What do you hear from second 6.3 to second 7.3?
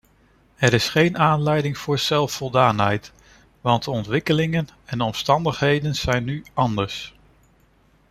anders.